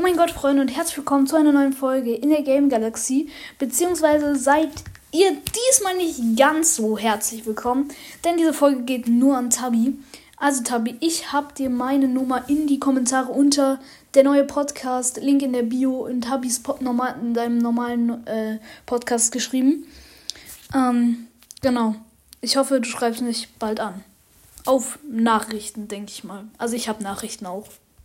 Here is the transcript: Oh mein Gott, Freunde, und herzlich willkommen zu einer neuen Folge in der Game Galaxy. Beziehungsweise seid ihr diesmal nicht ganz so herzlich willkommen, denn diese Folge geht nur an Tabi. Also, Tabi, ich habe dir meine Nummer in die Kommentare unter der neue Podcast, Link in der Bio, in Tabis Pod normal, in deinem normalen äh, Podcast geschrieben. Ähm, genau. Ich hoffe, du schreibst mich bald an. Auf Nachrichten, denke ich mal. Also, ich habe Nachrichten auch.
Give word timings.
Oh 0.00 0.02
mein 0.02 0.16
Gott, 0.16 0.30
Freunde, 0.30 0.62
und 0.62 0.74
herzlich 0.74 0.96
willkommen 0.96 1.26
zu 1.26 1.36
einer 1.36 1.52
neuen 1.52 1.74
Folge 1.74 2.14
in 2.14 2.30
der 2.30 2.40
Game 2.40 2.70
Galaxy. 2.70 3.28
Beziehungsweise 3.58 4.34
seid 4.34 4.70
ihr 5.12 5.36
diesmal 5.68 5.94
nicht 5.94 6.38
ganz 6.38 6.76
so 6.76 6.96
herzlich 6.96 7.44
willkommen, 7.44 7.88
denn 8.24 8.38
diese 8.38 8.54
Folge 8.54 8.80
geht 8.84 9.08
nur 9.08 9.36
an 9.36 9.50
Tabi. 9.50 9.98
Also, 10.38 10.62
Tabi, 10.62 10.96
ich 11.00 11.32
habe 11.32 11.52
dir 11.52 11.68
meine 11.68 12.08
Nummer 12.08 12.48
in 12.48 12.66
die 12.66 12.80
Kommentare 12.80 13.30
unter 13.30 13.78
der 14.14 14.24
neue 14.24 14.44
Podcast, 14.44 15.18
Link 15.18 15.42
in 15.42 15.52
der 15.52 15.64
Bio, 15.64 16.06
in 16.06 16.22
Tabis 16.22 16.62
Pod 16.62 16.80
normal, 16.80 17.16
in 17.20 17.34
deinem 17.34 17.58
normalen 17.58 18.26
äh, 18.26 18.58
Podcast 18.86 19.32
geschrieben. 19.32 19.84
Ähm, 20.74 21.26
genau. 21.60 21.94
Ich 22.40 22.56
hoffe, 22.56 22.80
du 22.80 22.88
schreibst 22.88 23.20
mich 23.20 23.50
bald 23.58 23.80
an. 23.80 24.02
Auf 24.64 24.98
Nachrichten, 25.06 25.88
denke 25.88 26.10
ich 26.10 26.24
mal. 26.24 26.44
Also, 26.56 26.74
ich 26.74 26.88
habe 26.88 27.02
Nachrichten 27.02 27.44
auch. 27.44 27.66